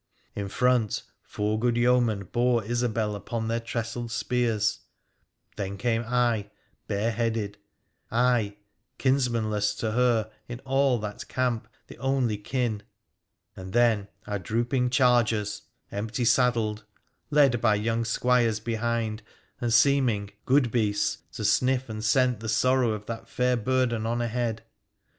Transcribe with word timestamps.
In 0.33 0.47
front 0.47 1.03
four 1.21 1.59
good 1.59 1.77
yeomen 1.77 2.23
bore 2.31 2.63
Isobel 2.65 3.15
upon 3.15 3.47
their 3.47 3.59
trestled 3.59 4.09
spears; 4.11 4.79
then 5.57 5.77
came 5.77 6.03
I, 6.07 6.49
bareheaded— 6.87 7.59
I, 8.31 8.57
kinsmanless, 8.97 9.75
to 9.75 9.91
her 9.91 10.31
in 10.47 10.59
all 10.61 10.97
that 11.01 11.27
camp 11.27 11.67
the 11.85 11.99
only 11.99 12.39
kin; 12.39 12.81
and 13.55 13.73
then 13.73 14.07
our 14.25 14.39
drooping 14.39 14.89
chargers, 14.89 15.61
empty 15.91 16.25
saddled, 16.25 16.83
led 17.29 17.61
by 17.61 17.75
young 17.75 18.03
squires 18.03 18.59
behind, 18.59 19.21
and 19.59 19.71
seeming— 19.71 20.31
good 20.47 20.71
beasts!— 20.71 21.19
to 21.33 21.45
sniff 21.45 21.89
and 21.89 22.03
scent 22.03 22.39
the 22.39 22.49
sorrow 22.49 22.93
of 22.93 23.05
that 23.05 23.27
fair 23.29 23.55
burden 23.55 24.07
on 24.07 24.19
ahead. 24.19 24.63